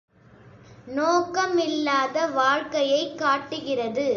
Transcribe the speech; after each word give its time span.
நோக்கமில்லாத 0.95 2.25
வாழ்க்கையைக் 2.31 3.17
காட்டுகிறது. 3.17 4.05